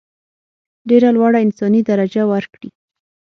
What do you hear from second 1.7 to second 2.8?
درجه ورکړي.